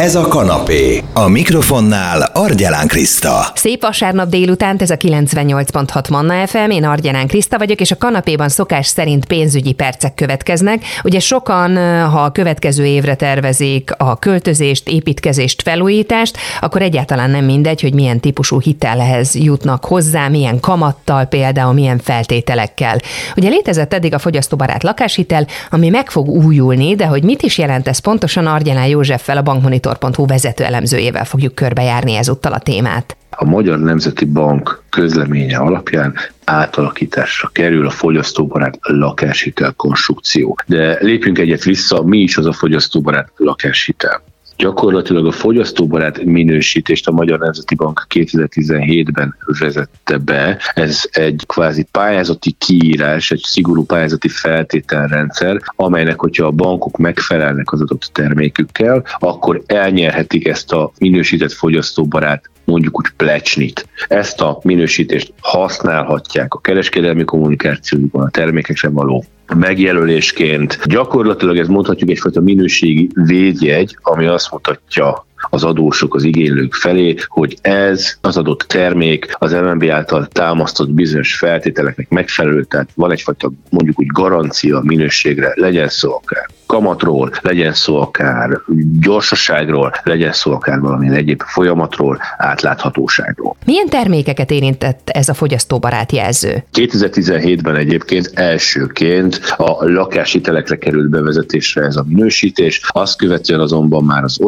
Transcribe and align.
Ez 0.00 0.14
a 0.14 0.28
kanapé. 0.28 1.02
A 1.12 1.28
mikrofonnál 1.28 2.30
Argyelán 2.32 2.86
Kriszta. 2.86 3.46
Szép 3.54 3.82
vasárnap 3.82 4.28
délután, 4.28 4.76
ez 4.78 4.90
a 4.90 4.96
98.6 4.96 6.10
Manna 6.10 6.46
FM, 6.46 6.70
én 6.70 6.84
Argyelán 6.84 7.26
Kriszta 7.26 7.58
vagyok, 7.58 7.80
és 7.80 7.90
a 7.90 7.96
kanapéban 7.96 8.48
szokás 8.48 8.86
szerint 8.86 9.24
pénzügyi 9.24 9.72
percek 9.72 10.14
következnek. 10.14 10.84
Ugye 11.04 11.20
sokan, 11.20 11.76
ha 12.10 12.22
a 12.22 12.32
következő 12.32 12.84
évre 12.84 13.14
tervezik 13.14 13.90
a 13.96 14.18
költözést, 14.18 14.88
építkezést, 14.88 15.62
felújítást, 15.62 16.36
akkor 16.60 16.82
egyáltalán 16.82 17.30
nem 17.30 17.44
mindegy, 17.44 17.80
hogy 17.80 17.94
milyen 17.94 18.20
típusú 18.20 18.60
hitelhez 18.60 19.34
jutnak 19.34 19.84
hozzá, 19.84 20.28
milyen 20.28 20.60
kamattal 20.60 21.24
például, 21.24 21.72
milyen 21.72 21.98
feltételekkel. 21.98 22.98
Ugye 23.36 23.48
létezett 23.48 23.94
eddig 23.94 24.14
a 24.14 24.18
fogyasztóbarát 24.18 24.82
lakáshitel, 24.82 25.46
ami 25.70 25.88
meg 25.88 26.10
fog 26.10 26.28
újulni, 26.28 26.94
de 26.94 27.06
hogy 27.06 27.22
mit 27.22 27.42
is 27.42 27.58
jelent 27.58 27.88
ez 27.88 27.98
pontosan 27.98 28.46
Argyelán 28.46 28.86
Józseffel 28.86 29.36
a 29.36 29.42
bankmonitor 29.42 29.82
monitor.hu 29.84 30.26
vezető 30.26 30.64
elemzőjével 30.64 31.24
fogjuk 31.24 31.54
körbejárni 31.54 32.14
ezúttal 32.14 32.52
a 32.52 32.58
témát. 32.58 33.16
A 33.30 33.44
Magyar 33.44 33.78
Nemzeti 33.78 34.24
Bank 34.24 34.82
közleménye 34.90 35.56
alapján 35.56 36.14
átalakításra 36.44 37.48
kerül 37.48 37.86
a 37.86 37.90
fogyasztóbarát 37.90 38.78
lakáshitel 38.82 39.72
konstrukció. 39.76 40.58
De 40.66 40.98
lépjünk 41.00 41.38
egyet 41.38 41.64
vissza, 41.64 42.02
mi 42.02 42.18
is 42.18 42.36
az 42.36 42.46
a 42.46 42.52
fogyasztóbarát 42.52 43.30
lakáshitel? 43.36 44.22
Gyakorlatilag 44.56 45.26
a 45.26 45.32
fogyasztóbarát 45.32 46.24
minősítést 46.24 47.08
a 47.08 47.12
Magyar 47.12 47.38
Nemzeti 47.38 47.74
Bank 47.74 48.06
2017-ben 48.14 49.36
vezette 49.58 50.18
be. 50.18 50.58
Ez 50.74 51.02
egy 51.10 51.44
kvázi 51.46 51.86
pályázati 51.90 52.54
kiírás, 52.58 53.30
egy 53.30 53.42
szigorú 53.42 53.84
pályázati 53.84 54.28
feltételrendszer, 54.28 55.60
amelynek, 55.76 56.20
hogyha 56.20 56.46
a 56.46 56.50
bankok 56.50 56.96
megfelelnek 56.96 57.72
az 57.72 57.80
adott 57.80 58.10
termékükkel, 58.12 59.04
akkor 59.18 59.62
elnyerhetik 59.66 60.48
ezt 60.48 60.72
a 60.72 60.92
minősített 60.98 61.52
fogyasztóbarát 61.52 62.50
mondjuk 62.64 62.98
úgy 62.98 63.10
plecsnit. 63.16 63.88
Ezt 64.08 64.40
a 64.40 64.58
minősítést 64.62 65.32
használhatják 65.40 66.54
a 66.54 66.60
kereskedelmi 66.60 67.24
kommunikációban, 67.24 68.24
a 68.24 68.30
termékekre 68.30 68.88
való 68.88 69.24
megjelölésként. 69.56 70.78
Gyakorlatilag 70.84 71.58
ez 71.58 71.68
mondhatjuk 71.68 72.10
egyfajta 72.10 72.40
minőségi 72.40 73.08
védjegy, 73.14 73.96
ami 74.02 74.26
azt 74.26 74.50
mutatja 74.52 75.26
az 75.50 75.64
adósok, 75.64 76.14
az 76.14 76.24
igénylők 76.24 76.74
felé, 76.74 77.14
hogy 77.26 77.56
ez 77.60 78.16
az 78.20 78.36
adott 78.36 78.64
termék 78.68 79.34
az 79.38 79.52
MNB 79.52 79.84
által 79.90 80.26
támasztott 80.26 80.90
bizonyos 80.90 81.36
feltételeknek 81.36 82.08
megfelelő, 82.08 82.64
tehát 82.64 82.88
van 82.94 83.12
egyfajta 83.12 83.52
mondjuk 83.70 84.00
úgy 84.00 84.06
garancia 84.06 84.80
minőségre, 84.82 85.52
legyen 85.54 85.88
szó 85.88 86.14
akár 86.14 86.46
kamatról, 86.66 87.32
legyen 87.42 87.72
szó 87.72 88.00
akár 88.00 88.60
gyorsaságról, 89.00 89.92
legyen 90.02 90.32
szó 90.32 90.52
akár 90.52 90.80
valamilyen 90.80 91.14
egyéb 91.14 91.42
folyamatról, 91.42 92.18
átláthatóságról. 92.36 93.56
Milyen 93.64 93.88
termékeket 93.88 94.50
érintett 94.50 95.10
ez 95.10 95.28
a 95.28 95.34
fogyasztóbarát 95.34 96.12
jelző? 96.12 96.64
2017-ben 96.72 97.76
egyébként 97.76 98.30
elsőként 98.34 99.54
a 99.56 99.84
lakáshitelekre 99.88 100.76
került 100.76 101.08
bevezetésre 101.08 101.82
ez 101.82 101.96
a 101.96 102.04
minősítés, 102.08 102.80
azt 102.88 103.16
követően 103.16 103.60
azonban 103.60 104.04
már 104.04 104.24
az 104.24 104.40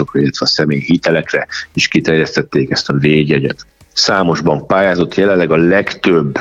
otthonbiztosításokra, 0.00 0.20
illetve 0.20 0.46
a 0.46 0.48
személyi 0.48 0.80
hitelekre 0.80 1.46
is 1.72 1.88
kiterjesztették 1.88 2.70
ezt 2.70 2.88
a 2.88 2.92
védjegyet. 2.92 3.66
Számos 3.92 4.40
bank 4.40 4.66
pályázott, 4.66 5.14
jelenleg 5.14 5.50
a 5.50 5.56
legtöbb 5.56 6.38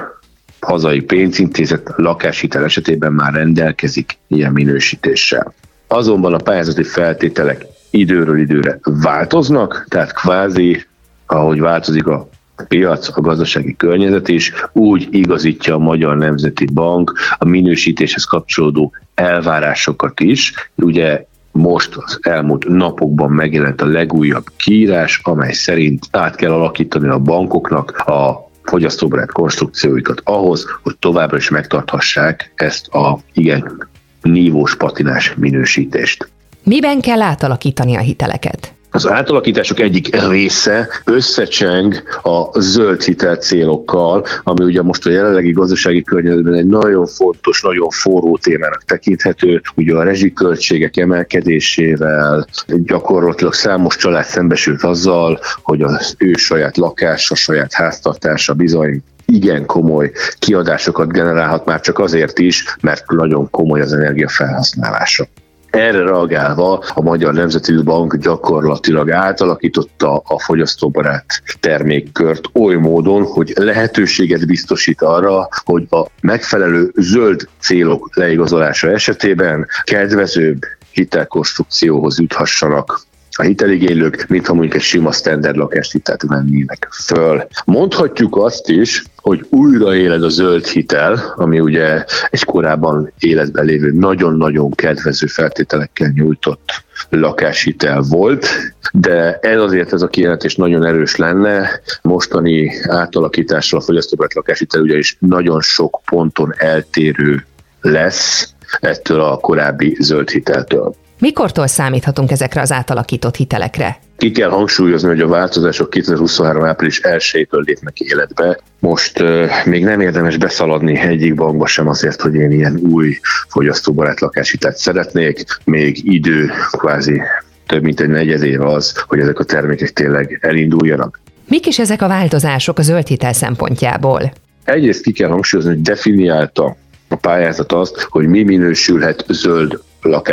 hazai 0.60 1.02
pénzintézet 1.02 1.94
lakáshitel 1.96 2.64
esetében 2.64 3.14
már 3.14 3.34
rendelkezik 3.34 4.18
ilyen 4.28 4.52
minősítéssel. 4.52 5.54
Azonban 5.88 6.34
a 6.34 6.38
pályázati 6.38 6.84
feltételek 6.84 7.66
időről 7.90 8.40
időre 8.40 8.80
változnak, 8.84 9.86
tehát 9.90 10.14
kvázi, 10.14 10.86
ahogy 11.26 11.60
változik 11.60 12.08
a 12.08 12.30
piac, 12.68 13.18
a 13.18 13.22
gazdasági 13.22 13.76
környezet 13.76 14.28
is, 14.28 14.54
úgy 14.72 15.08
igazítja 15.12 15.76
a 15.76 15.80
Magyar 15.80 16.18
Nemzeti 16.18 16.66
Bank 16.66 17.14
a 17.38 17.46
minősítéshez 17.46 18.24
kapcsolódó 18.24 18.94
elvárásokat 19.16 20.20
is. 20.20 20.54
Ugye 20.76 21.26
most 21.52 21.96
az 21.96 22.20
elmúlt 22.22 22.68
napokban 22.68 23.32
megjelent 23.32 23.82
a 23.82 23.86
legújabb 23.86 24.46
kiírás, 24.58 25.20
amely 25.24 25.54
szerint 25.54 26.08
át 26.12 26.36
kell 26.36 26.52
alakítani 26.52 27.08
a 27.08 27.20
bankoknak 27.20 27.98
a 27.98 28.50
fogyasztóbarát 28.64 29.32
konstrukcióikat 29.32 30.22
ahhoz, 30.24 30.66
hogy 30.84 30.98
továbbra 30.98 31.38
is 31.38 31.50
megtarthassák 31.50 32.52
ezt 32.56 32.88
a 32.88 33.20
igen 33.34 33.88
nívós 34.22 34.76
patinás 34.76 35.34
minősítést. 35.38 36.30
Miben 36.64 37.02
kell 37.02 37.22
átalakítani 37.22 37.96
a 37.96 38.00
hiteleket? 38.00 38.74
Az 39.00 39.10
átalakítások 39.10 39.80
egyik 39.80 40.28
része 40.30 40.88
összecseng 41.06 42.04
a 42.24 42.60
zöld 42.60 43.02
hitel 43.02 43.36
célokkal, 43.36 44.26
ami 44.44 44.64
ugye 44.64 44.82
most 44.82 45.06
a 45.06 45.10
jelenlegi 45.10 45.52
gazdasági 45.52 46.04
környezetben 46.04 46.54
egy 46.54 46.68
nagyon 46.68 47.06
fontos, 47.06 47.62
nagyon 47.62 47.90
forró 47.90 48.38
témának 48.38 48.84
tekinthető. 48.84 49.62
Ugye 49.76 49.96
a 49.96 50.04
rezsiköltségek 50.04 50.98
emelkedésével 50.98 52.48
gyakorlatilag 52.68 53.54
számos 53.54 53.96
család 53.96 54.26
szembesült 54.26 54.84
azzal, 54.84 55.40
hogy 55.62 55.82
az 55.82 56.16
ő 56.18 56.34
saját 56.34 56.78
lakása, 56.78 57.36
saját 57.36 57.74
háztartása 57.74 58.54
bizony 58.54 59.04
igen 59.26 59.66
komoly 59.66 60.12
kiadásokat 60.40 61.12
generálhat 61.12 61.66
már 61.66 61.80
csak 61.82 62.00
azért 62.00 62.40
is, 62.40 62.76
mert 62.82 63.12
nagyon 63.12 63.50
komoly 63.50 63.82
az 63.82 63.94
energiafelhasználása. 63.94 65.28
Erre 65.72 66.04
reagálva 66.04 66.84
a 66.94 67.02
Magyar 67.02 67.34
Nemzeti 67.34 67.74
Bank 67.84 68.16
gyakorlatilag 68.16 69.12
átalakította 69.12 70.22
a 70.26 70.40
fogyasztóbarát 70.40 71.42
termékkört 71.60 72.50
oly 72.54 72.76
módon, 72.76 73.24
hogy 73.24 73.54
lehetőséget 73.56 74.48
biztosít 74.48 75.02
arra, 75.02 75.48
hogy 75.64 75.88
a 75.90 76.06
megfelelő 76.22 76.92
zöld 76.96 77.48
célok 77.60 78.16
leigazolása 78.16 78.90
esetében 78.92 79.68
kedvezőbb 79.84 80.60
hitelkonstrukcióhoz 80.92 82.20
juthassanak 82.20 83.08
a 83.32 83.42
hiteligénylők, 83.42 84.26
mintha 84.28 84.54
mondjuk 84.54 84.76
egy 84.76 84.82
sima 84.82 85.12
standard 85.12 85.56
lakáshitelt 85.56 86.24
vennének 86.28 86.88
föl. 86.92 87.48
Mondhatjuk 87.66 88.38
azt 88.38 88.70
is, 88.70 89.04
hogy 89.16 89.46
újraéled 89.50 90.24
a 90.24 90.30
zöld 90.30 90.68
hitel, 90.68 91.34
ami 91.36 91.60
ugye 91.60 92.04
egy 92.30 92.44
korábban 92.44 93.12
életben 93.20 93.66
lévő 93.66 93.92
nagyon-nagyon 93.92 94.72
kedvező 94.72 95.28
feltételekkel 95.28 96.12
nyújtott 96.16 96.84
lakáshitel 97.10 98.02
volt, 98.02 98.48
de 98.94 99.40
ez 99.42 99.60
azért 99.60 99.94
ez 99.94 100.02
a 100.02 100.08
kijelentés 100.08 100.56
nagyon 100.56 100.86
erős 100.86 101.16
lenne. 101.16 101.70
Mostani 102.02 102.72
átalakításra 102.88 103.78
a 103.78 103.82
fogyasztóbarát 103.82 104.34
lakáshitel 104.34 104.82
ugye 104.82 104.98
is 104.98 105.18
nagyon 105.20 105.62
sok 105.62 106.02
ponton 106.06 106.54
eltérő 106.58 107.46
lesz 107.82 108.54
ettől 108.80 109.22
a 109.22 109.38
korábbi 109.38 109.98
zöld 110.00 110.30
hiteltől. 110.30 110.96
Mikortól 111.20 111.68
számíthatunk 111.68 112.32
ezekre 112.32 112.62
az 112.62 112.72
átalakított 112.72 113.36
hitelekre? 113.36 114.00
Ki 114.18 114.32
kell 114.32 114.50
hangsúlyozni, 114.50 115.08
hogy 115.08 115.22
a 115.22 115.28
változások 115.28 115.90
2023. 115.90 116.64
április 116.64 117.02
1-től 117.04 117.64
lépnek 117.66 118.00
életbe. 118.00 118.60
Most 118.80 119.22
uh, 119.22 119.50
még 119.66 119.84
nem 119.84 120.02
érdemes 120.02 120.38
beszaladni 120.38 121.00
egyik 121.00 121.36
bankba 121.36 121.68
sem 121.68 121.88
azért, 121.88 122.22
hogy 122.22 122.36
én 122.36 122.52
ilyen 122.52 122.76
új 122.76 123.20
fogyasztóbarát 123.48 124.20
lakáshitelt 124.20 124.78
szeretnék. 124.78 125.44
Még 125.64 126.14
idő, 126.14 126.52
kvázi 126.72 127.22
több 127.68 127.84
mint 127.84 128.00
egy 128.00 128.10
negyed 128.10 128.44
év 128.44 128.62
az, 128.62 129.04
hogy 129.08 129.20
ezek 129.20 129.40
a 129.40 129.44
termékek 129.44 129.90
tényleg 129.90 130.40
elinduljanak. 130.42 131.20
Mik 131.48 131.66
is 131.66 131.80
ezek 131.80 132.02
a 132.02 132.08
változások 132.08 132.80
a 132.80 132.82
zöld 132.82 133.08
hitel 133.08 133.34
szempontjából? 133.34 134.32
Egyrészt 134.64 135.04
ki 135.04 135.12
kell 135.12 135.30
hangsúlyozni, 135.30 135.74
hogy 135.74 135.82
definiálta 135.82 136.76
a 137.08 137.16
pályázat 137.16 137.72
azt, 137.72 138.08
hogy 138.10 138.28
mi 138.28 138.44
minősülhet 138.44 139.26
zöld 139.28 139.80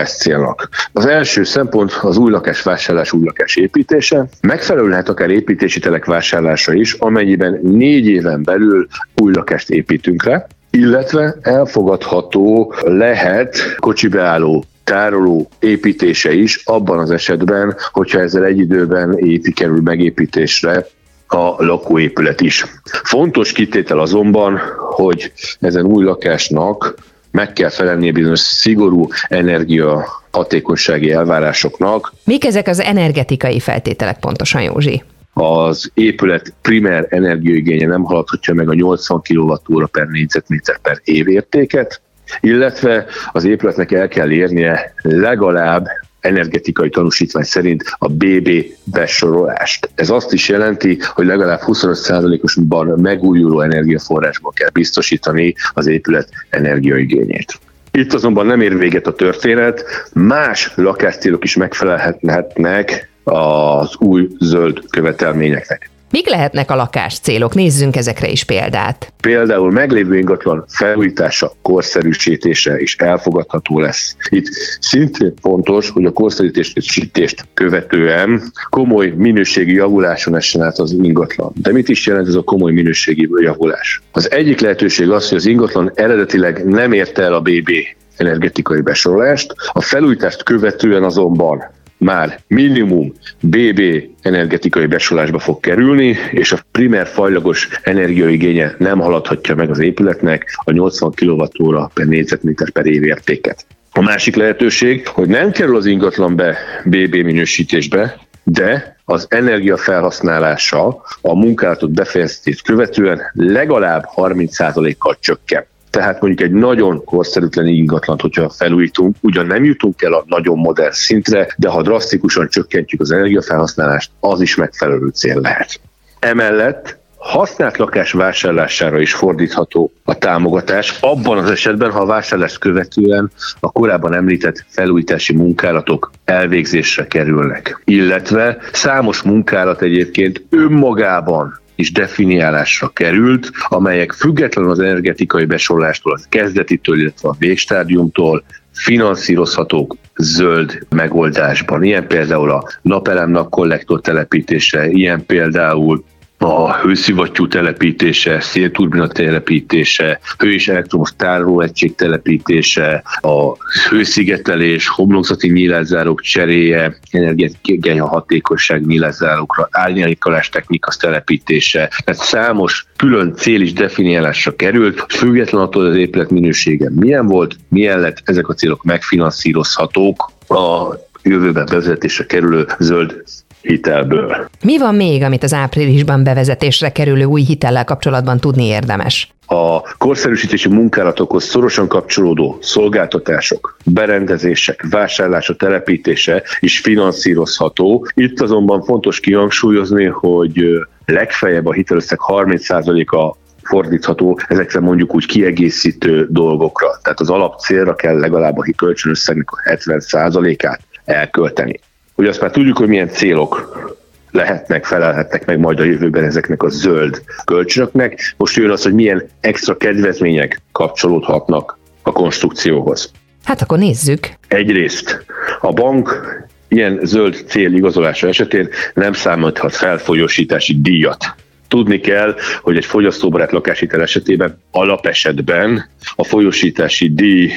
célnak. 0.05 0.69
Az 0.93 1.07
első 1.07 1.45
szempont 1.45 1.93
az 2.03 2.17
új 2.17 2.31
lakás 2.31 2.63
vásárlás, 2.63 3.13
új 3.13 3.25
lakás 3.25 3.57
építése. 3.57 4.27
Megfelelő 4.41 4.89
lehet 4.89 5.09
akár 5.09 5.31
építési 5.31 5.81
telek 5.81 6.05
vásárlása 6.05 6.75
is, 6.75 6.93
amennyiben 6.93 7.61
négy 7.63 8.07
éven 8.07 8.43
belül 8.43 8.87
új 9.17 9.33
lakást 9.33 9.71
építünk 9.71 10.25
rá, 10.25 10.47
illetve 10.71 11.37
elfogadható 11.43 12.75
lehet 12.85 13.77
kocsibeálló 13.77 14.65
tároló 14.85 15.49
építése 15.59 16.33
is 16.33 16.61
abban 16.65 16.99
az 16.99 17.11
esetben, 17.11 17.77
hogyha 17.93 18.21
ezzel 18.21 18.45
egy 18.45 18.59
időben 18.59 19.19
épi 19.19 19.53
kerül 19.53 19.81
megépítésre 19.83 20.87
a 21.27 21.65
lakóépület 21.65 22.41
is. 22.41 22.65
Fontos 23.03 23.53
kitétel 23.53 23.99
azonban, 23.99 24.61
hogy 24.77 25.33
ezen 25.61 25.85
új 25.85 26.05
lakásnak 26.05 26.95
meg 27.37 27.53
kell 27.53 27.69
felelnie 27.69 28.13
bizonyos 28.13 28.41
szigorú 28.41 29.09
energia 29.29 30.07
hatékonysági 30.31 31.13
elvárásoknak. 31.13 32.13
Mik 32.25 32.45
ezek 32.45 32.69
az 32.69 32.81
energetikai 32.81 33.61
feltételek 33.61 34.19
pontosan, 34.19 34.63
Józsi? 34.63 35.03
az 35.39 35.91
épület 35.95 36.55
primer 36.63 37.07
energiaigénye 37.09 37.87
nem 37.87 38.03
haladhatja 38.03 38.55
meg 38.55 38.69
a 38.69 38.75
80 38.75 39.21
kWh 39.23 39.87
per 39.87 40.07
négyzetméter 40.07 40.79
per 40.79 41.01
év 41.05 41.29
értéket, 41.29 42.01
illetve 42.41 43.07
az 43.33 43.45
épületnek 43.45 43.93
el 43.93 44.09
kell 44.09 44.31
érnie 44.31 44.95
legalább 45.03 45.87
energetikai 46.27 46.89
tanúsítvány 46.89 47.45
szerint 47.45 47.85
a 47.99 48.09
BB 48.09 48.51
besorolást. 48.85 49.91
Ez 49.95 50.11
azt 50.11 50.33
is 50.33 50.49
jelenti, 50.49 50.99
hogy 51.15 51.27
legalább 51.27 51.61
25%-osban 51.67 52.87
megújuló 53.01 53.61
energiaforrásból 53.61 54.53
kell 54.53 54.71
biztosítani 54.73 55.55
az 55.75 55.87
épület 55.87 56.29
energiaigényét. 56.51 57.59
Itt 57.91 58.13
azonban 58.13 58.47
nem 58.47 58.61
ér 58.61 58.79
véget 58.79 59.07
a 59.07 59.15
történet, 59.15 59.85
más 60.13 60.73
lakáscélok 60.75 61.45
is 61.45 61.57
megfelelhetnek 61.57 63.09
az 63.25 63.97
új 63.99 64.29
zöld 64.39 64.81
követelményeknek. 64.91 65.91
Mik 66.11 66.29
lehetnek 66.29 66.71
a 66.71 66.75
lakás 66.75 67.19
célok? 67.19 67.55
Nézzünk 67.55 67.97
ezekre 67.97 68.29
is 68.29 68.45
példát. 68.45 69.13
Például 69.21 69.71
meglévő 69.71 70.17
ingatlan 70.17 70.65
felújítása, 70.69 71.53
korszerűsítése 71.63 72.81
is 72.81 72.97
elfogadható 72.97 73.81
lesz. 73.81 74.17
Itt 74.29 74.47
szintén 74.81 75.35
fontos, 75.41 75.91
hogy 75.91 76.05
a 76.05 76.13
korszerűsítést 76.13 77.45
követően 77.55 78.43
komoly 78.71 79.09
minőségi 79.17 79.73
javuláson 79.73 80.37
essen 80.37 80.63
át 80.63 80.79
az 80.79 80.93
ingatlan. 80.93 81.53
De 81.63 81.73
mit 81.73 81.89
is 81.89 82.07
jelent 82.07 82.29
ez 82.29 82.35
a 82.35 82.43
komoly 82.43 82.73
minőségi 82.73 83.29
javulás? 83.43 84.03
Az 84.13 84.31
egyik 84.31 84.61
lehetőség 84.61 85.11
az, 85.11 85.29
hogy 85.29 85.39
az 85.39 85.47
ingatlan 85.47 85.93
eredetileg 85.95 86.65
nem 86.65 86.93
érte 86.93 87.23
el 87.23 87.35
a 87.35 87.41
BB 87.41 87.71
energetikai 88.17 88.81
besorolást, 88.81 89.55
a 89.73 89.81
felújítást 89.81 90.43
követően 90.43 91.05
azonban 91.05 91.75
már 91.99 92.41
minimum 92.47 93.13
BB 93.41 93.81
energetikai 94.23 94.87
besolásba 94.87 95.39
fog 95.39 95.61
kerülni, 95.61 96.17
és 96.31 96.53
a 96.53 96.59
primer 96.71 97.07
fajlagos 97.07 97.69
energiaigénye 97.83 98.75
nem 98.79 98.99
haladhatja 98.99 99.55
meg 99.55 99.71
az 99.71 99.79
épületnek 99.79 100.59
a 100.65 100.71
80 100.71 101.13
kWh 101.15 101.89
per 101.95 102.07
négyzetméter 102.07 102.71
per 102.71 102.87
év 102.87 103.03
értéket. 103.03 103.67
A 103.93 104.01
másik 104.01 104.37
lehetőség, 104.37 105.07
hogy 105.09 105.29
nem 105.29 105.51
kerül 105.51 105.77
az 105.77 105.87
ingatlan 105.87 106.37
be 106.37 106.57
BB 106.85 107.15
minősítésbe, 107.15 108.19
de 108.43 108.97
az 109.05 109.27
energia 109.29 109.77
felhasználása 109.77 111.03
a 111.21 111.35
munkálatot 111.35 111.91
befejeztét 111.91 112.63
követően 112.63 113.21
legalább 113.33 114.05
30%-kal 114.17 115.17
csökken 115.21 115.67
tehát 115.97 116.21
mondjuk 116.21 116.49
egy 116.49 116.55
nagyon 116.55 117.05
korszerűtlen 117.05 117.67
ingatlant, 117.67 118.21
hogyha 118.21 118.51
felújítunk, 118.51 119.17
ugyan 119.21 119.47
nem 119.47 119.65
jutunk 119.65 120.03
el 120.03 120.13
a 120.13 120.25
nagyon 120.27 120.59
modern 120.59 120.93
szintre, 120.93 121.55
de 121.57 121.69
ha 121.69 121.83
drasztikusan 121.83 122.49
csökkentjük 122.49 123.01
az 123.01 123.11
energiafelhasználást, 123.11 124.11
az 124.21 124.41
is 124.41 124.57
megfelelő 124.57 125.09
cél 125.09 125.41
lehet. 125.41 125.81
Emellett 126.19 126.99
használt 127.17 127.77
lakás 127.77 128.13
vásárlására 128.13 129.01
is 129.01 129.15
fordítható 129.15 129.93
a 130.05 130.19
támogatás, 130.19 130.99
abban 131.01 131.39
az 131.39 131.51
esetben, 131.51 131.91
ha 131.91 132.01
a 132.01 132.07
vásárlást 132.07 132.59
követően 132.59 133.31
a 133.61 133.73
korábban 133.73 134.15
említett 134.15 134.65
felújítási 134.69 135.37
munkálatok 135.37 136.11
elvégzésre 136.25 137.07
kerülnek. 137.07 137.83
Illetve 137.85 138.59
számos 138.73 139.23
munkálat 139.23 139.83
egyébként 139.83 140.43
önmagában 140.51 141.61
is 141.77 141.93
definiálásra 141.93 142.89
került, 142.89 143.51
amelyek 143.69 144.13
függetlenül 144.13 144.71
az 144.71 144.79
energetikai 144.79 145.45
besorolástól, 145.45 146.13
az 146.13 146.27
kezdetitől, 146.29 147.01
illetve 147.01 147.29
a 147.29 147.37
végstádiumtól 147.39 148.45
finanszírozhatók 148.73 149.97
zöld 150.17 150.87
megoldásban. 150.89 151.83
Ilyen 151.83 152.07
például 152.07 152.51
a 152.51 152.69
napelemnak 152.83 153.51
kollektor 153.51 154.01
telepítése, 154.01 154.89
ilyen 154.89 155.27
például 155.27 156.05
a 156.39 156.77
hőszivattyú 156.77 157.49
telepítése, 157.49 158.41
szélturbina 158.41 159.09
telepítése, 159.09 160.21
hő- 160.39 160.53
és 160.53 160.69
elektromos 160.69 161.13
tárolóegység 161.17 161.95
telepítése, 161.95 163.03
a 163.21 163.57
hőszigetelés, 163.89 164.89
homlokzati 164.89 165.53
nyílászárók 165.53 166.21
cseréje, 166.21 166.99
energiai 167.11 167.99
hatékonyság 167.99 168.87
nyílászárokra, 168.87 169.69
árnyékolás 169.71 170.49
technika 170.49 170.93
telepítése, 171.01 171.91
tehát 172.05 172.23
számos 172.23 172.87
külön 172.97 173.35
cél 173.35 173.61
is 173.61 173.73
definiálásra 173.73 174.57
került, 174.57 175.05
független 175.09 175.61
attól 175.63 175.87
az 175.87 175.97
épület 175.97 176.31
minősége 176.31 176.91
milyen 176.95 177.27
volt, 177.27 177.57
milyen 177.69 178.01
lett, 178.01 178.23
ezek 178.25 178.49
a 178.49 178.55
célok 178.55 178.85
megfinanszírozhatók. 178.85 180.31
A 180.49 180.95
jövőben 181.23 181.67
bevezetésre 181.67 182.27
kerülő 182.27 182.67
zöld 182.79 183.23
hitelből. 183.67 184.49
Mi 184.65 184.79
van 184.79 184.95
még, 184.95 185.23
amit 185.23 185.43
az 185.43 185.53
áprilisban 185.53 186.25
bevezetésre 186.25 186.93
kerülő 186.93 187.25
új 187.25 187.43
hitellel 187.43 187.85
kapcsolatban 187.85 188.39
tudni 188.39 188.65
érdemes? 188.65 189.35
a 189.47 189.81
korszerűsítési 189.99 190.69
munkálatokhoz 190.69 191.45
szorosan 191.45 191.89
kapcsolódó 191.89 192.59
szolgáltatások, 192.61 193.77
berendezések, 193.85 194.87
vásárlása, 194.91 195.57
telepítése 195.57 196.43
is 196.61 196.81
finanszírozható. 196.81 198.07
Itt 198.15 198.41
azonban 198.41 198.83
fontos 198.83 199.21
kihangsúlyozni, 199.21 200.05
hogy 200.05 200.65
legfeljebb 201.05 201.67
a 201.67 201.73
hitelösszeg 201.73 202.19
30%-a 202.29 203.37
fordítható 203.63 204.41
ezekre 204.49 204.81
mondjuk 204.81 205.15
úgy 205.15 205.27
kiegészítő 205.27 206.27
dolgokra. 206.31 206.89
Tehát 207.03 207.21
az 207.21 207.31
alapcélra 207.31 207.95
kell 207.95 208.19
legalább 208.19 208.59
a 208.59 208.67
kölcsönösszegnek 208.77 209.51
a 209.51 209.61
70%-át 209.71 210.81
elkölteni. 211.05 211.81
Ugye 212.17 212.29
azt 212.29 212.41
már 212.41 212.51
tudjuk, 212.51 212.77
hogy 212.77 212.89
milyen 212.89 213.09
célok 213.09 213.85
lehetnek, 214.31 214.85
felelhetnek 214.85 215.47
meg 215.47 215.59
majd 215.59 215.81
a 215.81 215.85
jövőben 215.85 216.25
ezeknek 216.25 216.63
a 216.63 216.69
zöld 216.69 217.23
kölcsönöknek. 217.45 218.35
Most 218.37 218.57
jön 218.57 218.71
az, 218.71 218.83
hogy 218.83 218.95
milyen 218.95 219.29
extra 219.41 219.77
kedvezmények 219.77 220.61
kapcsolódhatnak 220.73 221.79
a 222.03 222.13
konstrukcióhoz. 222.13 223.11
Hát 223.45 223.63
akkor 223.63 223.79
nézzük. 223.79 224.31
Egyrészt 224.49 225.25
a 225.61 225.73
bank 225.73 226.27
ilyen 226.69 227.01
zöld 227.03 227.45
cél 227.49 227.75
igazolása 227.75 228.29
esetén 228.29 228.69
nem 228.95 229.13
számíthat 229.13 229.75
felfolyósítási 229.75 230.81
díjat. 230.81 231.35
Tudni 231.69 232.01
kell, 232.01 232.35
hogy 232.61 232.77
egy 232.77 232.85
fogyasztóbarát 232.85 233.53
lakáshitel 233.53 234.03
esetében 234.03 234.61
alapesetben 234.71 235.89
a 236.17 236.25
folyosítási 236.25 237.15
díj 237.15 237.53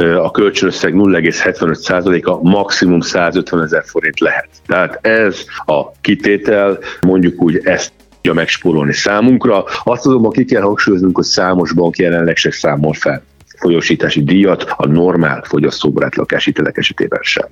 a 0.00 0.30
kölcsönösszeg 0.30 0.92
0,75%-a 0.94 2.48
maximum 2.48 3.00
150 3.00 3.62
ezer 3.62 3.84
forint 3.86 4.20
lehet. 4.20 4.48
Tehát 4.66 4.98
ez 5.06 5.44
a 5.66 5.90
kitétel, 6.00 6.78
mondjuk 7.00 7.42
úgy 7.42 7.60
ezt 7.64 7.92
tudja 8.14 8.32
megspórolni 8.32 8.92
számunkra. 8.92 9.64
Azt 9.84 10.06
azonban 10.06 10.30
ki 10.30 10.44
kell 10.44 10.62
hangsúlyoznunk, 10.62 11.16
hogy 11.16 11.24
számos 11.24 11.72
bank 11.72 11.96
jelenleg 11.96 12.36
se 12.36 12.50
számol 12.50 12.92
fel 12.92 13.22
folyosítási 13.60 14.24
díjat 14.24 14.62
a 14.76 14.86
normál 14.86 15.42
fogyasztóbarát 15.42 16.16
lakáshitelek 16.16 16.76
esetében 16.76 17.20
sem. 17.22 17.46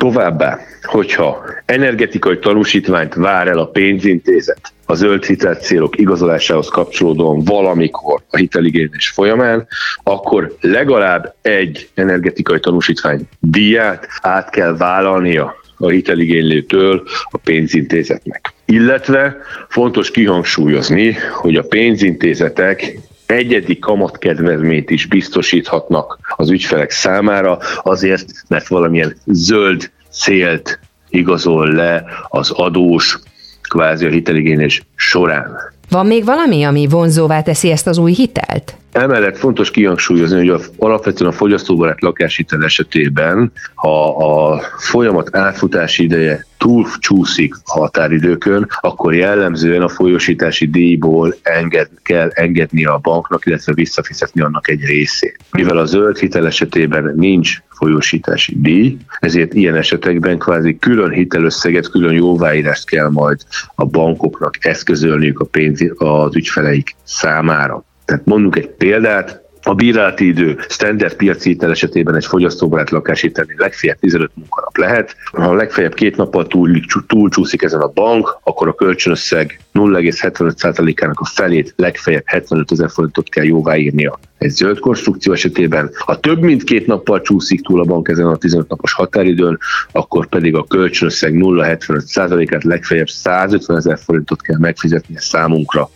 Továbbá, 0.00 0.58
hogyha 0.82 1.44
energetikai 1.64 2.38
tanúsítványt 2.38 3.14
vár 3.14 3.48
el 3.48 3.58
a 3.58 3.66
pénzintézet 3.66 4.72
a 4.86 4.94
zöld 4.94 5.24
hitel 5.24 5.54
célok 5.54 5.98
igazolásához 5.98 6.68
kapcsolódóan 6.68 7.44
valamikor 7.44 8.22
a 8.30 8.36
hiteligényes 8.36 9.08
folyamán, 9.08 9.66
akkor 10.02 10.56
legalább 10.60 11.34
egy 11.42 11.88
energetikai 11.94 12.60
tanúsítvány 12.60 13.28
díját 13.40 14.08
át 14.20 14.50
kell 14.50 14.76
vállalnia 14.76 15.54
a 15.76 15.88
hiteligénylőtől 15.88 17.02
a 17.30 17.38
pénzintézetnek. 17.38 18.52
Illetve 18.64 19.36
fontos 19.68 20.10
kihangsúlyozni, 20.10 21.16
hogy 21.32 21.56
a 21.56 21.62
pénzintézetek 21.62 22.98
egyedi 23.30 23.78
kamatkedvezményt 23.78 24.90
is 24.90 25.06
biztosíthatnak 25.06 26.18
az 26.36 26.50
ügyfelek 26.50 26.90
számára, 26.90 27.58
azért, 27.82 28.24
mert 28.48 28.68
valamilyen 28.68 29.16
zöld 29.26 29.90
célt 30.10 30.78
igazol 31.08 31.72
le 31.72 32.04
az 32.28 32.50
adós 32.50 33.18
kvázi 33.62 34.06
a 34.06 34.10
hiteligényes 34.10 34.82
során. 34.94 35.56
Van 35.90 36.06
még 36.06 36.24
valami, 36.24 36.62
ami 36.62 36.86
vonzóvá 36.86 37.42
teszi 37.42 37.70
ezt 37.70 37.86
az 37.86 37.98
új 37.98 38.12
hitelt? 38.12 38.74
Emellett 38.92 39.36
fontos 39.36 39.70
kihangsúlyozni, 39.70 40.36
hogy 40.36 40.48
a, 40.48 40.60
alapvetően 40.76 41.30
a 41.30 41.34
fogyasztóbarát 41.34 42.02
lakáshitel 42.02 42.64
esetében, 42.64 43.52
ha 43.74 44.16
a 44.16 44.62
folyamat 44.78 45.36
átfutási 45.36 46.02
ideje 46.02 46.46
túl 46.58 46.86
csúszik 46.98 47.54
a 47.64 47.78
határidőkön, 47.78 48.68
akkor 48.80 49.14
jellemzően 49.14 49.82
a 49.82 49.88
folyosítási 49.88 50.66
díjból 50.66 51.34
enged, 51.42 51.88
kell 52.02 52.28
engedni 52.34 52.84
a 52.84 52.98
banknak, 53.02 53.46
illetve 53.46 53.72
visszafizetni 53.72 54.40
annak 54.40 54.68
egy 54.68 54.84
részét. 54.84 55.38
Mivel 55.50 55.76
a 55.76 55.84
zöld 55.84 56.18
hitel 56.18 56.46
esetében 56.46 57.12
nincs 57.16 57.58
folyósítási 57.68 58.54
díj, 58.60 58.96
ezért 59.20 59.54
ilyen 59.54 59.74
esetekben 59.74 60.38
kvázi 60.38 60.78
külön 60.78 61.10
hitelösszeget, 61.10 61.90
külön 61.90 62.12
jóváírást 62.12 62.88
kell 62.88 63.08
majd 63.08 63.40
a 63.74 63.84
bankoknak 63.84 64.64
eszközölniük 64.64 65.40
a 65.40 65.44
pénz 65.44 65.80
az 65.96 66.36
ügyfeleik 66.36 66.96
számára. 67.04 67.84
Tehát 68.10 68.24
mondjuk 68.24 68.56
egy 68.56 68.68
példát, 68.68 69.40
A 69.62 69.74
bírálati 69.74 70.26
idő 70.26 70.58
standard 70.68 71.14
piaci 71.14 71.48
hitel 71.48 71.70
esetében 71.70 72.14
egy 72.14 72.26
fogyasztóbarát 72.26 72.90
lakáshitelnél 72.90 73.56
legfeljebb 73.58 73.98
15 73.98 74.30
munkanap 74.34 74.76
lehet. 74.76 75.16
Ha 75.32 75.54
legfeljebb 75.54 75.94
két 75.94 76.16
nappal 76.16 76.46
túl, 76.46 76.80
túlcsúszik 77.06 77.62
ezen 77.62 77.80
a 77.80 77.88
bank, 77.88 78.38
akkor 78.42 78.68
a 78.68 78.74
kölcsönösszeg 78.74 79.60
0,75%-ának 79.74 81.20
a 81.20 81.24
felét 81.24 81.72
legfeljebb 81.76 82.22
75 82.26 82.72
ezer 82.72 82.90
forintot 82.90 83.28
kell 83.28 83.44
jóváírnia. 83.44 84.18
Egy 84.38 84.50
zöld 84.50 84.78
konstrukció 84.78 85.32
esetében, 85.32 85.90
ha 85.98 86.20
több 86.20 86.40
mint 86.40 86.64
két 86.64 86.86
nappal 86.86 87.20
csúszik 87.20 87.60
túl 87.60 87.80
a 87.80 87.84
bank 87.84 88.08
ezen 88.08 88.26
a 88.26 88.36
15 88.36 88.68
napos 88.68 88.92
határidőn, 88.92 89.58
akkor 89.92 90.26
pedig 90.26 90.54
a 90.54 90.64
kölcsönösszeg 90.64 91.32
0,75%-át 91.34 92.64
legfeljebb 92.64 93.08
150 93.08 93.76
ezer 93.76 93.98
forintot 93.98 94.42
kell 94.42 94.58
megfizetnie 94.58 95.20
számunkra 95.20 95.90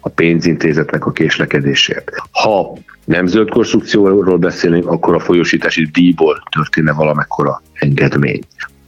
a 0.00 0.08
pénzintézetnek 0.08 1.06
a 1.06 1.12
késlekedésért. 1.12 2.10
Ha 2.30 2.72
nem 3.04 3.26
zöld 3.26 3.48
konstrukcióról 3.48 4.36
beszélünk, 4.36 4.86
akkor 4.86 5.14
a 5.14 5.20
folyosítási 5.20 5.88
díjból 5.92 6.42
történne 6.50 6.92
valamekkora 6.92 7.62
engedmény. 7.72 8.40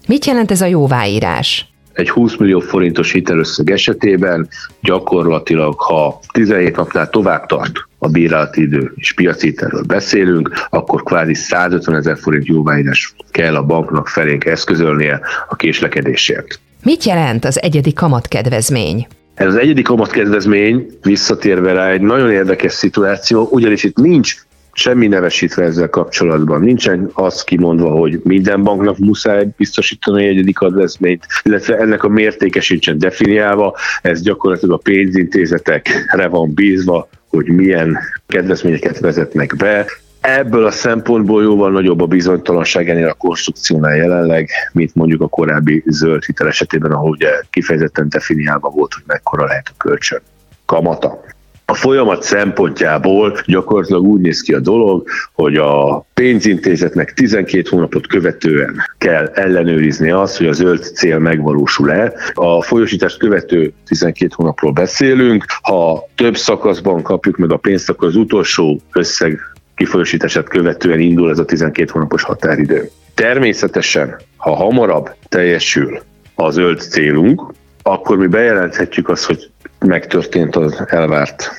Mit 0.09 0.25
jelent 0.25 0.51
ez 0.51 0.61
a 0.61 0.67
jóváírás? 0.67 1.67
Egy 1.93 2.11
20 2.11 2.37
millió 2.37 2.61
forintos 2.61 3.13
hitelösszeg 3.13 3.71
esetében 3.71 4.49
gyakorlatilag, 4.81 5.81
ha 5.81 6.21
17 6.33 6.77
napnál 6.77 7.11
tovább 7.11 7.47
tart 7.47 7.73
a 7.99 8.09
bírálati 8.09 8.63
idő 8.63 8.93
és 8.97 9.13
piaci 9.13 9.47
hitelről 9.47 9.83
beszélünk, 9.83 10.67
akkor 10.71 11.03
kvázi 11.03 11.35
150 11.35 11.95
ezer 11.95 12.19
forint 12.19 12.47
jóváírás 12.47 13.15
kell 13.31 13.57
a 13.57 13.63
banknak 13.63 14.09
felénk 14.09 14.45
eszközölnie 14.45 15.21
a 15.49 15.57
késlekedésért. 15.57 16.61
Mit 16.83 17.05
jelent 17.05 17.45
az 17.45 17.63
egyedi 17.63 17.93
kamatkedvezmény? 17.93 19.07
Ez 19.35 19.47
az 19.47 19.57
egyedi 19.57 19.83
kamatkedvezmény, 19.83 20.87
visszatérve 21.03 21.73
rá, 21.73 21.91
egy 21.91 22.01
nagyon 22.01 22.31
érdekes 22.31 22.73
szituáció, 22.73 23.49
ugyanis 23.51 23.85
itt 23.85 23.97
nincs 23.97 24.35
semmi 24.73 25.07
nevesítve 25.07 25.65
ezzel 25.65 25.89
kapcsolatban. 25.89 26.61
Nincsen 26.61 27.11
az 27.13 27.45
kimondva, 27.45 27.91
hogy 27.91 28.21
minden 28.25 28.63
banknak 28.63 28.99
muszáj 28.99 29.49
biztosítani 29.57 30.23
egy 30.25 30.29
egyedik 30.29 30.59
kedvezményt, 30.59 31.27
illetve 31.43 31.77
ennek 31.77 32.05
a 32.05 32.09
mértéke 32.09 32.61
sincsen 32.61 32.99
definiálva, 32.99 33.77
ez 34.03 34.23
gyakorlatilag 34.23 34.75
a 34.75 34.81
pénzintézetekre 34.83 36.27
van 36.27 36.55
bízva, 36.55 37.09
hogy 37.29 37.47
milyen 37.47 37.99
kedvezményeket 38.27 38.99
vezetnek 38.99 39.57
be. 39.57 39.87
Ebből 40.23 40.67
a 40.67 40.71
szempontból 40.71 41.43
jóval 41.43 41.71
nagyobb 41.71 42.01
a 42.01 42.07
bizonytalanság 42.07 42.89
ennél 42.89 43.09
a 43.09 43.15
konstrukciónál 43.15 43.97
jelenleg, 43.97 44.51
mint 44.73 44.95
mondjuk 44.95 45.21
a 45.21 45.29
korábbi 45.29 45.83
zöld 45.87 46.25
hitel 46.25 46.49
esetében, 46.49 46.93
ahol 46.93 47.11
ugye 47.11 47.31
kifejezetten 47.51 48.09
definiálva 48.09 48.69
volt, 48.69 48.95
hogy 48.95 49.03
mekkora 49.07 49.45
lehet 49.45 49.67
a 49.69 49.77
kölcsön 49.77 50.21
kamata. 50.67 51.25
A 51.65 51.75
folyamat 51.75 52.23
szempontjából 52.23 53.37
gyakorlatilag 53.47 54.03
úgy 54.03 54.21
néz 54.21 54.41
ki 54.41 54.55
a 54.55 54.61
dolog, 54.61 55.09
hogy 55.33 55.57
a 55.57 56.07
pénzintézetnek 56.15 57.13
12 57.13 57.69
hónapot 57.69 58.07
követően 58.07 58.75
kell 58.99 59.27
ellenőrizni 59.27 60.11
azt, 60.11 60.37
hogy 60.37 60.47
a 60.47 60.53
zöld 60.53 60.83
cél 60.95 61.19
megvalósul-e. 61.19 62.13
A 62.35 62.63
folyosítást 62.63 63.19
követő 63.19 63.73
12 63.87 64.33
hónapról 64.37 64.73
beszélünk. 64.73 65.45
Ha 65.63 66.09
több 66.15 66.37
szakaszban 66.37 67.03
kapjuk 67.03 67.37
meg 67.37 67.53
a 67.53 67.57
pénzt, 67.57 67.89
akkor 67.89 68.09
az 68.09 68.17
utolsó 68.17 68.81
összeg 68.93 69.52
kifolyosítását 69.83 70.49
követően 70.49 71.01
indul 71.01 71.31
ez 71.31 71.39
a 71.39 71.45
12 71.45 71.91
hónapos 71.93 72.23
határidő. 72.23 72.91
Természetesen, 73.15 74.17
ha 74.37 74.55
hamarabb 74.55 75.15
teljesül 75.29 76.01
a 76.35 76.51
zöld 76.51 76.81
célunk, 76.81 77.53
akkor 77.83 78.17
mi 78.17 78.27
bejelenthetjük 78.27 79.09
azt, 79.09 79.25
hogy 79.25 79.51
megtörtént 79.79 80.57
az 80.57 80.85
elvárt 80.87 81.51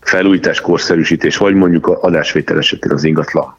felújítás, 0.00 0.60
korszerűsítés, 0.60 1.36
vagy 1.36 1.54
mondjuk 1.54 1.86
a 1.86 1.98
adásvétel 2.00 2.58
esetén 2.58 2.92
az 2.92 3.04
ingatlan 3.04 3.56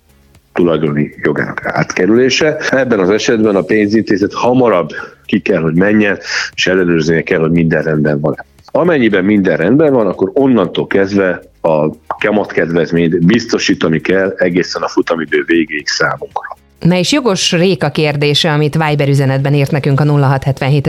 tulajdoni 0.53 1.13
jogának 1.21 1.65
átkerülése. 1.65 2.57
Ebben 2.69 2.99
az 2.99 3.09
esetben 3.09 3.55
a 3.55 3.61
pénzintézet 3.61 4.33
hamarabb 4.33 4.89
ki 5.25 5.39
kell, 5.39 5.61
hogy 5.61 5.75
menjen, 5.75 6.17
és 6.55 6.67
ellenőrznie 6.67 7.23
kell, 7.23 7.39
hogy 7.39 7.51
minden 7.51 7.83
rendben 7.83 8.19
van. 8.19 8.35
Amennyiben 8.71 9.25
minden 9.25 9.57
rendben 9.57 9.93
van, 9.93 10.07
akkor 10.07 10.31
onnantól 10.33 10.87
kezdve 10.87 11.41
a 11.63 11.89
kamatkedvezményt 12.19 13.25
biztosítani 13.25 14.01
kell 14.01 14.29
egészen 14.37 14.81
a 14.81 14.87
futamidő 14.87 15.43
végéig 15.45 15.87
számunkra. 15.87 16.62
Na 16.83 16.95
és 16.95 17.11
jogos 17.11 17.51
Réka 17.51 17.89
kérdése, 17.89 18.51
amit 18.51 18.77
Viber 18.87 19.07
üzenetben 19.07 19.53
írt 19.53 19.71
nekünk 19.71 19.99
a 19.99 20.03
0677 20.03 20.87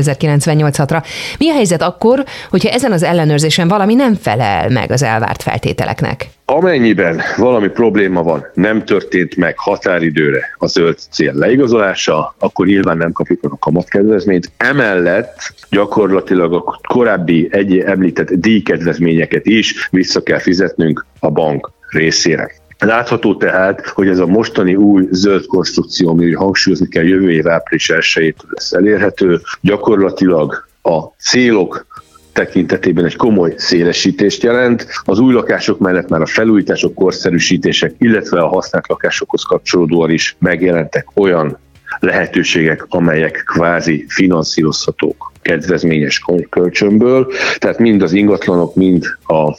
ra 0.90 1.02
Mi 1.38 1.50
a 1.50 1.52
helyzet 1.52 1.82
akkor, 1.82 2.24
hogyha 2.50 2.68
ezen 2.68 2.92
az 2.92 3.02
ellenőrzésen 3.02 3.68
valami 3.68 3.94
nem 3.94 4.14
felel 4.14 4.68
meg 4.68 4.90
az 4.90 5.02
elvárt 5.02 5.42
feltételeknek? 5.42 6.28
Amennyiben 6.44 7.20
valami 7.36 7.68
probléma 7.68 8.22
van, 8.22 8.46
nem 8.54 8.84
történt 8.84 9.36
meg 9.36 9.58
határidőre 9.58 10.54
a 10.58 10.66
zöld 10.66 10.98
cél 11.10 11.32
leigazolása, 11.34 12.34
akkor 12.38 12.66
nyilván 12.66 12.96
nem 12.96 13.12
kapjuk 13.12 13.52
a 13.52 13.58
kamatkedvezményt. 13.58 14.50
Emellett 14.56 15.54
gyakorlatilag 15.70 16.54
a 16.54 16.80
korábbi 16.88 17.48
egy 17.50 17.78
említett 17.78 18.32
díjkedvezményeket 18.32 19.46
is 19.46 19.88
vissza 19.90 20.22
kell 20.22 20.38
fizetnünk 20.38 21.06
a 21.18 21.30
bank 21.30 21.70
részére. 21.90 22.50
Látható 22.78 23.36
tehát, 23.36 23.86
hogy 23.88 24.08
ez 24.08 24.18
a 24.18 24.26
mostani 24.26 24.74
új 24.74 25.06
zöld 25.10 25.46
konstrukció, 25.46 26.08
ami 26.10 26.32
hangsúlyozni 26.32 26.88
kell 26.88 27.04
jövő 27.04 27.30
év 27.30 27.48
április 27.48 27.90
1 27.90 28.34
lesz 28.48 28.72
elérhető, 28.72 29.40
gyakorlatilag 29.60 30.66
a 30.82 31.00
célok 31.18 31.86
tekintetében 32.32 33.04
egy 33.04 33.16
komoly 33.16 33.54
szélesítést 33.56 34.42
jelent. 34.42 34.86
Az 35.04 35.18
új 35.18 35.32
lakások 35.32 35.78
mellett 35.78 36.08
már 36.08 36.20
a 36.20 36.26
felújítások, 36.26 36.94
korszerűsítések, 36.94 37.94
illetve 37.98 38.40
a 38.40 38.48
használt 38.48 38.88
lakásokhoz 38.88 39.42
kapcsolódóan 39.42 40.10
is 40.10 40.36
megjelentek 40.38 41.06
olyan 41.14 41.58
lehetőségek, 42.00 42.86
amelyek 42.88 43.42
kvázi 43.46 44.04
finanszírozhatók 44.08 45.32
kedvezményes 45.42 46.24
kölcsönből, 46.50 47.32
tehát 47.58 47.78
mind 47.78 48.02
az 48.02 48.12
ingatlanok, 48.12 48.74
mind 48.74 49.04
a 49.26 49.56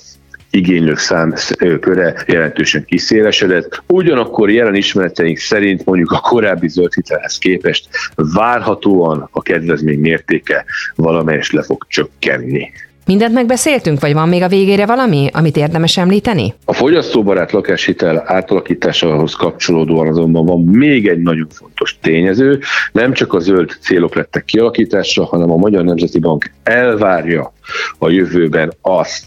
igénylők 0.55 0.97
szám 0.97 1.33
köre 1.79 2.23
jelentősen 2.27 2.85
kiszélesedett. 2.85 3.83
Ugyanakkor 3.87 4.49
jelen 4.51 4.75
ismereteink 4.75 5.37
szerint 5.37 5.85
mondjuk 5.85 6.11
a 6.11 6.19
korábbi 6.19 6.67
zöld 6.67 6.93
hitelhez 6.93 7.37
képest 7.37 7.87
várhatóan 8.15 9.29
a 9.31 9.41
kedvezmény 9.41 9.99
mértéke 9.99 10.65
valamelyest 10.95 11.51
le 11.51 11.63
fog 11.63 11.85
csökkenni. 11.87 12.71
Mindent 13.05 13.33
megbeszéltünk, 13.33 13.99
vagy 13.99 14.13
van 14.13 14.29
még 14.29 14.41
a 14.41 14.47
végére 14.47 14.85
valami, 14.85 15.29
amit 15.33 15.57
érdemes 15.57 15.97
említeni? 15.97 16.53
A 16.65 16.73
fogyasztóbarát 16.73 17.51
lakáshitel 17.51 18.23
átalakításához 18.25 19.33
kapcsolódóan 19.33 20.07
azonban 20.07 20.45
van 20.45 20.63
még 20.63 21.07
egy 21.07 21.21
nagyon 21.21 21.47
fontos 21.49 21.97
tényező. 22.01 22.59
Nem 22.91 23.13
csak 23.13 23.33
a 23.33 23.39
zöld 23.39 23.77
célok 23.81 24.15
lettek 24.15 24.45
kialakításra, 24.45 25.25
hanem 25.25 25.51
a 25.51 25.55
Magyar 25.55 25.83
Nemzeti 25.83 26.19
Bank 26.19 26.51
elvárja 26.63 27.53
a 27.97 28.09
jövőben 28.09 28.73
azt, 28.81 29.25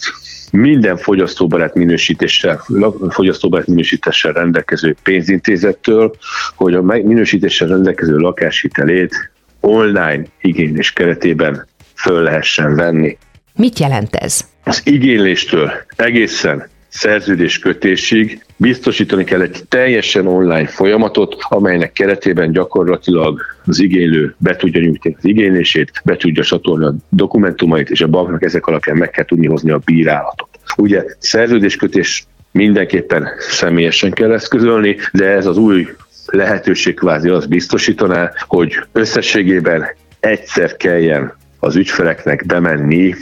minden 0.52 0.96
fogyasztóbarát 0.96 1.74
minősítéssel, 1.74 2.64
fogyasztóbarát 3.08 3.66
minősítéssel 3.66 4.32
rendelkező 4.32 4.96
pénzintézettől, 5.02 6.14
hogy 6.54 6.74
a 6.74 6.82
minősítéssel 6.82 7.68
rendelkező 7.68 8.16
lakáshitelét 8.16 9.30
online 9.60 10.22
igénylés 10.40 10.92
keretében 10.92 11.66
föl 11.94 12.22
lehessen 12.22 12.74
venni. 12.74 13.18
Mit 13.54 13.78
jelent 13.78 14.14
ez? 14.14 14.40
Az 14.64 14.80
igényléstől 14.84 15.72
egészen 15.96 16.68
szerződés 16.88 17.58
kötésig 17.58 18.44
biztosítani 18.56 19.24
kell 19.24 19.40
egy 19.40 19.62
teljesen 19.68 20.26
online 20.26 20.66
folyamatot, 20.66 21.36
amelynek 21.48 21.92
keretében 21.92 22.52
gyakorlatilag 22.52 23.40
az 23.66 23.80
igénylő 23.80 24.34
be 24.38 24.56
tudja 24.56 24.80
nyújtani 24.80 25.14
az 25.18 25.24
igénylését, 25.24 25.92
be 26.04 26.16
tudja 26.16 26.44
csatolni 26.44 26.84
a 26.84 26.94
dokumentumait, 27.08 27.90
és 27.90 28.00
a 28.00 28.08
banknak 28.08 28.42
ezek 28.42 28.66
alapján 28.66 28.96
meg 28.96 29.10
kell 29.10 29.24
tudni 29.24 29.46
hozni 29.46 29.70
a 29.70 29.80
bírálatot. 29.84 30.48
Ugye 30.76 31.04
szerződéskötés 31.18 32.26
mindenképpen 32.50 33.28
személyesen 33.38 34.10
kell 34.10 34.32
eszközölni, 34.32 34.96
de 35.12 35.26
ez 35.26 35.46
az 35.46 35.56
új 35.56 35.88
lehetőség 36.26 36.94
kvázi 36.94 37.28
azt 37.28 37.48
biztosítaná, 37.48 38.32
hogy 38.46 38.74
összességében 38.92 39.86
egyszer 40.20 40.76
kelljen 40.76 41.36
az 41.58 41.76
ügyfeleknek 41.76 42.46
bemenni 42.46 43.14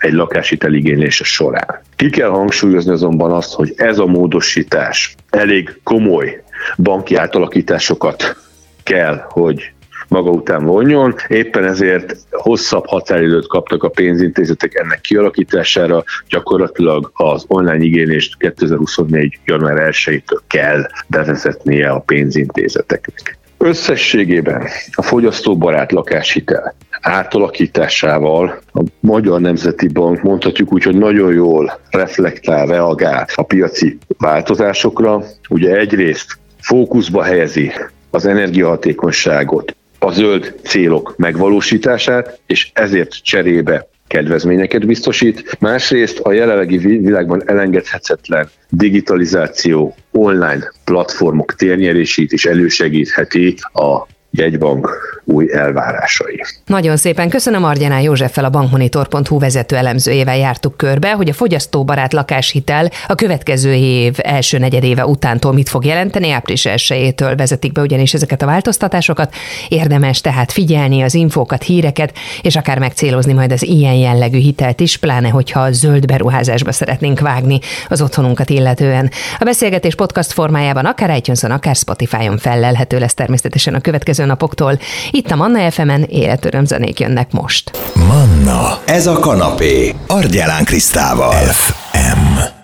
egy 0.00 0.12
lakáshitel 0.12 0.72
igénylése 0.72 1.24
során. 1.24 1.80
Ki 1.96 2.10
kell 2.10 2.28
hangsúlyozni 2.28 2.92
azonban 2.92 3.32
azt, 3.32 3.52
hogy 3.52 3.72
ez 3.76 3.98
a 3.98 4.06
módosítás 4.06 5.14
elég 5.30 5.80
komoly 5.82 6.42
banki 6.76 7.16
átalakításokat 7.16 8.36
kell, 8.82 9.24
hogy 9.28 9.72
maga 10.08 10.30
után 10.30 10.64
vonjon. 10.64 11.14
Éppen 11.28 11.64
ezért 11.64 12.16
hosszabb 12.30 12.86
határidőt 12.86 13.46
kaptak 13.46 13.82
a 13.82 13.88
pénzintézetek 13.88 14.74
ennek 14.74 15.00
kialakítására, 15.00 16.04
gyakorlatilag 16.28 17.10
az 17.14 17.44
online 17.46 17.84
igénylést 17.84 18.36
2024. 18.38 19.38
január 19.44 19.92
1-től 19.92 20.40
kell 20.46 20.86
bevezetnie 21.06 21.88
a 21.88 21.98
pénzintézeteknek. 21.98 23.38
Összességében 23.58 24.68
a 24.92 25.02
fogyasztóbarát 25.02 25.92
lakáshitel 25.92 26.74
átalakításával 27.00 28.58
a 28.72 28.80
Magyar 29.00 29.40
Nemzeti 29.40 29.88
Bank 29.88 30.22
mondhatjuk 30.22 30.72
úgy, 30.72 30.82
hogy 30.82 30.98
nagyon 30.98 31.32
jól 31.32 31.78
reflektál, 31.90 32.66
reagál 32.66 33.26
a 33.34 33.42
piaci 33.42 33.98
változásokra. 34.18 35.22
Ugye 35.48 35.76
egyrészt 35.76 36.38
fókuszba 36.60 37.22
helyezi 37.22 37.72
az 38.10 38.26
energiahatékonyságot, 38.26 39.74
a 39.98 40.12
zöld 40.12 40.54
célok 40.62 41.14
megvalósítását, 41.16 42.40
és 42.46 42.70
ezért 42.74 43.22
cserébe 43.22 43.88
kedvezményeket 44.06 44.86
biztosít. 44.86 45.56
Másrészt 45.58 46.18
a 46.18 46.32
jelenlegi 46.32 46.78
világban 46.78 47.42
elengedhetetlen 47.48 48.48
digitalizáció, 48.68 49.94
online 50.12 50.72
platformok 50.84 51.54
térnyerését 51.54 52.32
is 52.32 52.46
elősegítheti 52.46 53.54
a 53.72 54.06
jegybank 54.30 54.88
új 55.24 55.52
elvárásai. 55.52 56.44
Nagyon 56.66 56.96
szépen 56.96 57.28
köszönöm 57.28 57.64
Argyaná 57.64 58.00
Józseffel 58.00 58.44
a 58.44 58.50
bankmonitor.hu 58.50 59.38
vezető 59.38 59.76
elemzőjével 59.76 60.36
jártuk 60.36 60.76
körbe, 60.76 61.12
hogy 61.12 61.28
a 61.28 61.32
fogyasztóbarát 61.32 62.12
lakáshitel 62.12 62.90
a 63.06 63.14
következő 63.14 63.74
év 63.74 64.14
első 64.22 64.58
negyedéve 64.58 65.06
utántól 65.06 65.52
mit 65.52 65.68
fog 65.68 65.84
jelenteni, 65.84 66.30
április 66.30 66.66
1 66.66 67.24
vezetik 67.36 67.72
be 67.72 67.80
ugyanis 67.80 68.14
ezeket 68.14 68.42
a 68.42 68.46
változtatásokat. 68.46 69.34
Érdemes 69.68 70.20
tehát 70.20 70.52
figyelni 70.52 71.02
az 71.02 71.14
infókat, 71.14 71.62
híreket, 71.62 72.12
és 72.42 72.56
akár 72.56 72.78
megcélozni 72.78 73.32
majd 73.32 73.52
az 73.52 73.62
ilyen 73.62 73.94
jellegű 73.94 74.38
hitelt 74.38 74.80
is, 74.80 74.96
pláne 74.96 75.28
hogyha 75.28 75.60
a 75.60 75.72
zöld 75.72 76.06
beruházásba 76.06 76.72
szeretnénk 76.72 77.20
vágni 77.20 77.58
az 77.88 78.02
otthonunkat 78.02 78.50
illetően. 78.50 79.10
A 79.38 79.44
beszélgetés 79.44 79.94
podcast 79.94 80.32
formájában 80.32 80.84
akár 80.84 81.16
itunes 81.16 81.42
akár 81.42 81.74
Spotify-on 81.74 82.38
fellelhető 82.38 82.98
lesz 82.98 83.14
természetesen 83.14 83.74
a 83.74 83.80
következő 84.20 84.24
napoktól. 84.26 84.78
Itt 85.10 85.30
a 85.30 85.36
Manna 85.36 85.70
FM-en 85.70 86.02
életöröm 86.02 86.64
zenék 86.64 87.00
jönnek 87.00 87.32
most. 87.32 87.70
Manna, 87.94 88.78
ez 88.84 89.06
a 89.06 89.18
kanapé, 89.18 89.94
Argyelán 90.06 90.64
Krisztával. 90.64 91.32
FM. 91.32 92.59